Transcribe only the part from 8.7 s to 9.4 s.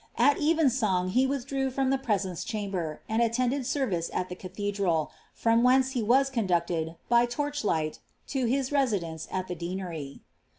resilience